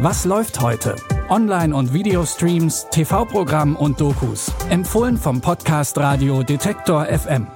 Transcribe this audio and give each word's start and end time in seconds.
Was 0.00 0.24
läuft 0.24 0.60
heute? 0.60 0.94
Online- 1.28 1.74
und 1.74 1.92
Videostreams, 1.92 2.86
TV-Programm 2.92 3.74
und 3.74 4.00
Dokus. 4.00 4.52
Empfohlen 4.70 5.16
vom 5.16 5.40
Podcast 5.40 5.98
Radio 5.98 6.44
Detektor 6.44 7.06
FM. 7.06 7.48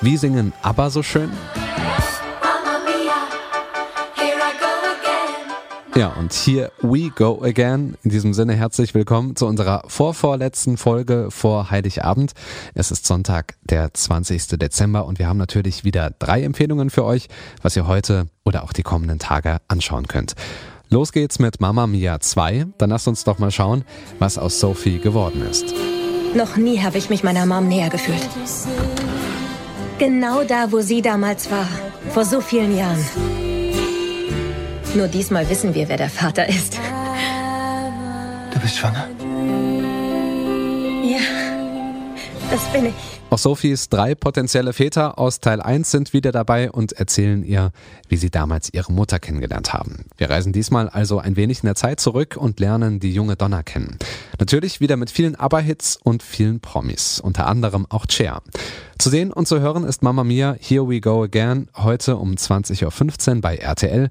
Wie 0.00 0.16
singen 0.16 0.52
ABBA 0.62 0.90
so 0.90 1.04
schön? 1.04 1.30
Ja, 5.94 6.08
und 6.08 6.32
hier 6.32 6.72
we 6.80 7.10
go 7.10 7.42
again. 7.42 7.98
In 8.02 8.10
diesem 8.10 8.32
Sinne 8.32 8.54
herzlich 8.54 8.94
willkommen 8.94 9.36
zu 9.36 9.46
unserer 9.46 9.82
vorvorletzten 9.88 10.78
Folge 10.78 11.28
vor 11.30 11.70
Heiligabend. 11.70 12.32
Es 12.72 12.90
ist 12.90 13.06
Sonntag, 13.06 13.56
der 13.62 13.92
20. 13.92 14.58
Dezember 14.58 15.04
und 15.04 15.18
wir 15.18 15.28
haben 15.28 15.36
natürlich 15.36 15.84
wieder 15.84 16.10
drei 16.18 16.44
Empfehlungen 16.44 16.88
für 16.88 17.04
euch, 17.04 17.28
was 17.60 17.76
ihr 17.76 17.86
heute 17.86 18.26
oder 18.42 18.64
auch 18.64 18.72
die 18.72 18.82
kommenden 18.82 19.18
Tage 19.18 19.58
anschauen 19.68 20.08
könnt. 20.08 20.34
Los 20.88 21.12
geht's 21.12 21.38
mit 21.38 21.60
Mama 21.60 21.86
Mia 21.86 22.20
2. 22.20 22.68
Dann 22.78 22.88
lasst 22.88 23.06
uns 23.06 23.24
doch 23.24 23.38
mal 23.38 23.50
schauen, 23.50 23.84
was 24.18 24.38
aus 24.38 24.60
Sophie 24.60 24.98
geworden 24.98 25.42
ist. 25.42 25.74
Noch 26.34 26.56
nie 26.56 26.80
habe 26.80 26.96
ich 26.96 27.10
mich 27.10 27.22
meiner 27.22 27.44
Mom 27.44 27.68
näher 27.68 27.90
gefühlt. 27.90 28.26
Genau 29.98 30.42
da, 30.44 30.72
wo 30.72 30.80
sie 30.80 31.02
damals 31.02 31.50
war. 31.50 31.68
Vor 32.10 32.24
so 32.24 32.40
vielen 32.40 32.76
Jahren. 32.76 32.98
Nur 34.94 35.08
diesmal 35.08 35.48
wissen 35.48 35.74
wir, 35.74 35.88
wer 35.88 35.96
der 35.96 36.10
Vater 36.10 36.46
ist. 36.46 36.78
Du 38.52 38.60
bist 38.60 38.76
schwanger? 38.76 39.08
Ja, 41.02 41.20
das 42.50 42.64
bin 42.72 42.86
ich. 42.86 42.94
Auch 43.30 43.38
Sophies 43.38 43.88
drei 43.88 44.14
potenzielle 44.14 44.74
Väter 44.74 45.18
aus 45.18 45.40
Teil 45.40 45.62
1 45.62 45.90
sind 45.90 46.12
wieder 46.12 46.30
dabei 46.32 46.70
und 46.70 46.92
erzählen 46.92 47.42
ihr, 47.42 47.72
wie 48.10 48.18
sie 48.18 48.28
damals 48.28 48.68
ihre 48.74 48.92
Mutter 48.92 49.18
kennengelernt 49.18 49.72
haben. 49.72 50.04
Wir 50.18 50.28
reisen 50.28 50.52
diesmal 50.52 50.90
also 50.90 51.18
ein 51.18 51.36
wenig 51.36 51.62
in 51.62 51.66
der 51.66 51.74
Zeit 51.74 51.98
zurück 51.98 52.36
und 52.36 52.60
lernen 52.60 53.00
die 53.00 53.14
junge 53.14 53.36
Donna 53.36 53.62
kennen. 53.62 53.96
Natürlich 54.38 54.80
wieder 54.80 54.98
mit 54.98 55.10
vielen 55.10 55.34
ABBA-Hits 55.36 55.96
und 55.96 56.22
vielen 56.22 56.60
Promis, 56.60 57.18
unter 57.18 57.46
anderem 57.46 57.86
auch 57.88 58.04
Cher. 58.10 58.42
Zu 58.98 59.08
sehen 59.08 59.32
und 59.32 59.48
zu 59.48 59.60
hören 59.60 59.84
ist 59.84 60.02
Mama 60.02 60.22
Mia 60.22 60.54
Here 60.60 60.86
We 60.86 61.00
Go 61.00 61.22
Again 61.22 61.68
heute 61.74 62.16
um 62.16 62.32
20.15 62.34 63.36
Uhr 63.36 63.40
bei 63.40 63.56
RTL. 63.56 64.10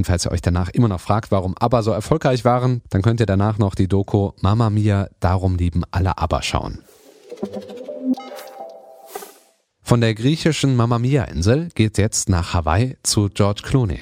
Und 0.00 0.06
falls 0.06 0.24
ihr 0.24 0.32
euch 0.32 0.40
danach 0.40 0.70
immer 0.70 0.88
noch 0.88 0.98
fragt, 0.98 1.30
warum 1.30 1.54
ABBA 1.60 1.82
so 1.82 1.90
erfolgreich 1.90 2.46
waren, 2.46 2.80
dann 2.88 3.02
könnt 3.02 3.20
ihr 3.20 3.26
danach 3.26 3.58
noch 3.58 3.74
die 3.74 3.86
Doku 3.86 4.30
Mama 4.40 4.70
Mia, 4.70 5.10
darum 5.20 5.56
lieben 5.56 5.82
alle 5.90 6.16
ABBA 6.16 6.40
schauen. 6.40 6.78
Von 9.82 10.00
der 10.00 10.14
griechischen 10.14 10.74
Mama 10.74 10.98
Mia 10.98 11.24
Insel 11.24 11.68
geht 11.74 11.98
jetzt 11.98 12.30
nach 12.30 12.54
Hawaii 12.54 12.96
zu 13.02 13.28
George 13.28 13.60
Clooney. 13.62 13.98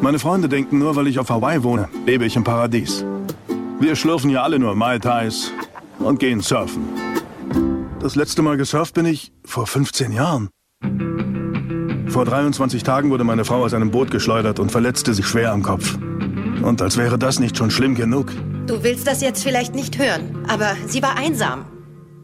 Meine 0.00 0.18
Freunde 0.18 0.48
denken 0.48 0.78
nur, 0.78 0.96
weil 0.96 1.08
ich 1.08 1.18
auf 1.18 1.28
Hawaii 1.28 1.62
wohne, 1.62 1.90
lebe 2.06 2.24
ich 2.24 2.34
im 2.34 2.44
Paradies. 2.44 3.04
Wir 3.78 3.96
schlürfen 3.96 4.30
ja 4.30 4.44
alle 4.44 4.58
nur 4.58 4.74
Mai 4.76 4.98
Tais 4.98 5.52
und 5.98 6.18
gehen 6.20 6.40
surfen. 6.40 6.84
Das 8.00 8.16
letzte 8.16 8.40
Mal 8.40 8.56
gesurft 8.56 8.94
bin 8.94 9.04
ich 9.04 9.30
vor 9.44 9.66
15 9.66 10.12
Jahren. 10.12 10.48
Vor 12.08 12.24
23 12.24 12.82
Tagen 12.82 13.10
wurde 13.10 13.24
meine 13.24 13.44
Frau 13.44 13.64
aus 13.64 13.74
einem 13.74 13.90
Boot 13.90 14.10
geschleudert 14.10 14.58
und 14.58 14.70
verletzte 14.70 15.12
sich 15.12 15.26
schwer 15.26 15.52
am 15.52 15.62
Kopf. 15.62 15.98
Und 16.62 16.80
als 16.80 16.96
wäre 16.96 17.18
das 17.18 17.38
nicht 17.38 17.56
schon 17.56 17.70
schlimm 17.70 17.94
genug. 17.94 18.32
Du 18.66 18.82
willst 18.82 19.06
das 19.06 19.20
jetzt 19.20 19.42
vielleicht 19.42 19.74
nicht 19.74 19.98
hören, 19.98 20.44
aber 20.48 20.76
sie 20.86 21.02
war 21.02 21.16
einsam. 21.16 21.66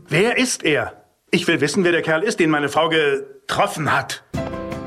Wer 0.08 0.38
ist 0.38 0.64
er? 0.64 1.04
Ich 1.30 1.46
will 1.48 1.60
wissen, 1.60 1.84
wer 1.84 1.92
der 1.92 2.02
Kerl 2.02 2.22
ist, 2.22 2.40
den 2.40 2.50
meine 2.50 2.68
Frau 2.68 2.88
getroffen 2.88 3.92
hat. 3.92 4.24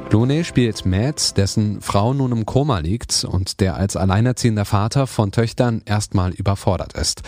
Clooney 0.10 0.44
spielt 0.44 0.86
Matt, 0.86 1.36
dessen 1.38 1.82
Frau 1.82 2.14
nun 2.14 2.32
im 2.32 2.46
Koma 2.46 2.80
liegt 2.80 3.26
und 3.26 3.60
der 3.60 3.76
als 3.76 3.98
alleinerziehender 3.98 4.64
Vater 4.64 5.08
von 5.08 5.32
Töchtern 5.32 5.82
erstmal 5.86 6.32
überfordert 6.32 6.94
ist. 6.94 7.22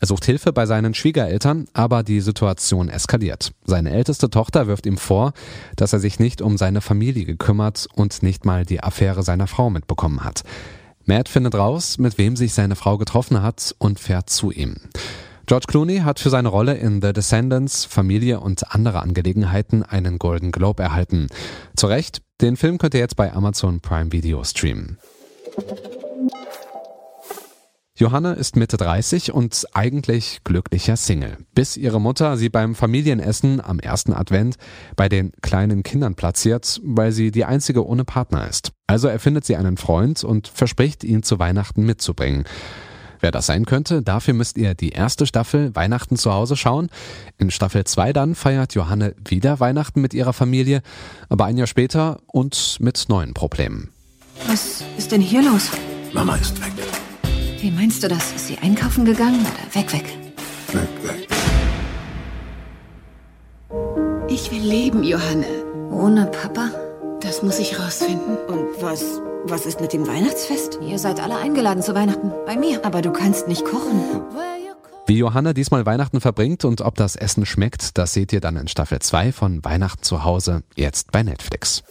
Er 0.00 0.06
sucht 0.06 0.24
Hilfe 0.24 0.52
bei 0.52 0.64
seinen 0.64 0.94
Schwiegereltern, 0.94 1.66
aber 1.74 2.02
die 2.02 2.22
Situation 2.22 2.88
eskaliert. 2.88 3.52
Seine 3.66 3.90
älteste 3.90 4.30
Tochter 4.30 4.66
wirft 4.66 4.86
ihm 4.86 4.96
vor, 4.96 5.34
dass 5.76 5.92
er 5.92 6.00
sich 6.00 6.18
nicht 6.18 6.40
um 6.40 6.56
seine 6.56 6.80
Familie 6.80 7.26
gekümmert 7.26 7.86
und 7.94 8.22
nicht 8.22 8.46
mal 8.46 8.64
die 8.64 8.82
Affäre 8.82 9.22
seiner 9.22 9.46
Frau 9.46 9.68
mitbekommen 9.68 10.24
hat. 10.24 10.42
Matt 11.04 11.28
findet 11.28 11.54
raus, 11.54 11.98
mit 11.98 12.16
wem 12.16 12.34
sich 12.34 12.54
seine 12.54 12.76
Frau 12.76 12.96
getroffen 12.96 13.42
hat 13.42 13.74
und 13.78 14.00
fährt 14.00 14.30
zu 14.30 14.50
ihm. 14.50 14.76
George 15.44 15.66
Clooney 15.68 15.98
hat 15.98 16.18
für 16.20 16.30
seine 16.30 16.48
Rolle 16.48 16.76
in 16.76 17.02
The 17.02 17.12
Descendants, 17.12 17.84
Familie 17.84 18.40
und 18.40 18.74
andere 18.74 19.02
Angelegenheiten 19.02 19.82
einen 19.82 20.18
Golden 20.18 20.50
Globe 20.50 20.82
erhalten. 20.82 21.26
Zu 21.76 21.88
Recht, 21.88 22.22
den 22.40 22.56
Film 22.56 22.78
könnt 22.78 22.94
ihr 22.94 23.00
jetzt 23.00 23.16
bei 23.16 23.32
Amazon 23.32 23.80
Prime 23.80 24.12
Video 24.12 24.44
streamen. 24.44 24.98
Johanna 28.00 28.32
ist 28.32 28.56
Mitte 28.56 28.78
30 28.78 29.32
und 29.32 29.66
eigentlich 29.74 30.40
glücklicher 30.42 30.96
Single, 30.96 31.36
bis 31.54 31.76
ihre 31.76 32.00
Mutter 32.00 32.38
sie 32.38 32.48
beim 32.48 32.74
Familienessen 32.74 33.60
am 33.60 33.78
ersten 33.78 34.14
Advent 34.14 34.56
bei 34.96 35.10
den 35.10 35.32
kleinen 35.42 35.82
Kindern 35.82 36.14
platziert, 36.14 36.80
weil 36.82 37.12
sie 37.12 37.30
die 37.30 37.44
einzige 37.44 37.86
ohne 37.86 38.06
Partner 38.06 38.48
ist. 38.48 38.72
Also 38.86 39.06
erfindet 39.08 39.44
sie 39.44 39.54
einen 39.54 39.76
Freund 39.76 40.24
und 40.24 40.48
verspricht 40.48 41.04
ihn 41.04 41.22
zu 41.22 41.38
Weihnachten 41.38 41.84
mitzubringen. 41.84 42.44
Wer 43.20 43.32
das 43.32 43.44
sein 43.44 43.66
könnte, 43.66 44.00
dafür 44.00 44.32
müsst 44.32 44.56
ihr 44.56 44.72
die 44.72 44.92
erste 44.92 45.26
Staffel 45.26 45.76
Weihnachten 45.76 46.16
zu 46.16 46.32
Hause 46.32 46.56
schauen. 46.56 46.88
In 47.36 47.50
Staffel 47.50 47.84
2 47.84 48.14
dann 48.14 48.34
feiert 48.34 48.72
Johanne 48.72 49.14
wieder 49.28 49.60
Weihnachten 49.60 50.00
mit 50.00 50.14
ihrer 50.14 50.32
Familie, 50.32 50.80
aber 51.28 51.44
ein 51.44 51.58
Jahr 51.58 51.66
später 51.66 52.22
und 52.28 52.78
mit 52.80 53.10
neuen 53.10 53.34
Problemen. 53.34 53.90
Was 54.46 54.82
ist 54.96 55.12
denn 55.12 55.20
hier 55.20 55.42
los? 55.42 55.68
Mama 56.14 56.36
ist 56.36 56.58
weg. 56.64 56.72
Wie 57.60 57.70
meinst 57.70 58.02
du 58.02 58.08
das? 58.08 58.32
Ist 58.32 58.46
sie 58.46 58.56
einkaufen 58.58 59.04
gegangen 59.04 59.40
oder 59.40 59.74
weg, 59.74 59.92
weg? 59.92 60.04
Weg, 60.72 60.88
weg. 61.02 61.28
Ich 64.28 64.50
will 64.50 64.62
leben, 64.62 65.04
Johanne. 65.04 65.44
Ohne 65.90 66.26
Papa? 66.26 66.70
Das 67.20 67.42
muss 67.42 67.58
ich 67.58 67.78
rausfinden. 67.78 68.38
Und 68.48 68.66
was, 68.80 69.20
was 69.44 69.66
ist 69.66 69.78
mit 69.78 69.92
dem 69.92 70.06
Weihnachtsfest? 70.06 70.78
Ihr 70.80 70.98
seid 70.98 71.20
alle 71.20 71.36
eingeladen 71.36 71.82
zu 71.82 71.94
Weihnachten. 71.94 72.32
Bei 72.46 72.56
mir. 72.56 72.82
Aber 72.82 73.02
du 73.02 73.12
kannst 73.12 73.46
nicht 73.46 73.64
kochen. 73.66 74.22
Wie 75.06 75.18
Johanna 75.18 75.52
diesmal 75.52 75.84
Weihnachten 75.84 76.22
verbringt 76.22 76.64
und 76.64 76.80
ob 76.80 76.94
das 76.94 77.14
Essen 77.14 77.44
schmeckt, 77.44 77.98
das 77.98 78.14
seht 78.14 78.32
ihr 78.32 78.40
dann 78.40 78.56
in 78.56 78.68
Staffel 78.68 79.00
2 79.00 79.32
von 79.32 79.62
Weihnachten 79.64 80.02
zu 80.02 80.24
Hause, 80.24 80.62
jetzt 80.76 81.12
bei 81.12 81.22
Netflix. 81.22 81.82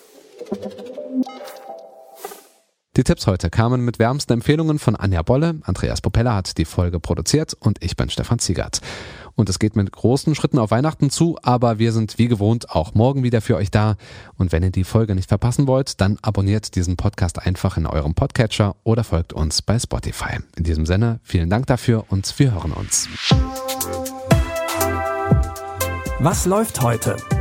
Die 2.97 3.03
Tipps 3.03 3.27
heute 3.27 3.51
kamen 3.51 3.85
mit 3.85 3.99
wärmsten 3.99 4.33
Empfehlungen 4.33 4.79
von 4.79 4.95
Anja 4.95 5.21
Bolle. 5.21 5.59
Andreas 5.61 6.01
Popella 6.01 6.33
hat 6.33 6.57
die 6.57 6.65
Folge 6.65 6.99
produziert 6.99 7.53
und 7.59 7.77
ich 7.83 7.95
bin 7.95 8.09
Stefan 8.09 8.39
Ziegert. 8.39 8.81
Und 9.35 9.47
es 9.47 9.59
geht 9.59 9.75
mit 9.75 9.91
großen 9.91 10.33
Schritten 10.33 10.57
auf 10.57 10.71
Weihnachten 10.71 11.11
zu, 11.11 11.37
aber 11.43 11.77
wir 11.77 11.93
sind 11.93 12.17
wie 12.17 12.27
gewohnt 12.27 12.71
auch 12.71 12.95
morgen 12.95 13.21
wieder 13.21 13.41
für 13.41 13.57
euch 13.57 13.69
da. 13.69 13.95
Und 14.37 14.51
wenn 14.51 14.63
ihr 14.63 14.71
die 14.71 14.83
Folge 14.83 15.13
nicht 15.13 15.29
verpassen 15.29 15.67
wollt, 15.67 16.01
dann 16.01 16.17
abonniert 16.23 16.75
diesen 16.75 16.97
Podcast 16.97 17.39
einfach 17.39 17.77
in 17.77 17.85
eurem 17.85 18.15
Podcatcher 18.15 18.75
oder 18.83 19.03
folgt 19.03 19.33
uns 19.33 19.61
bei 19.61 19.77
Spotify. 19.77 20.39
In 20.57 20.63
diesem 20.63 20.87
Sinne, 20.87 21.19
vielen 21.23 21.49
Dank 21.49 21.67
dafür 21.67 22.05
und 22.09 22.37
wir 22.39 22.53
hören 22.53 22.73
uns. 22.73 23.07
Was 26.19 26.45
läuft 26.45 26.81
heute? 26.81 27.15